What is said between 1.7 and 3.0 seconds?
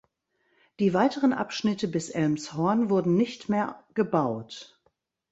bis Elmshorn